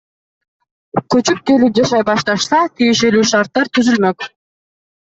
[1.15, 4.33] Көчүп келип, жашай башташса, тиешелүү шарттар түзүлмөк.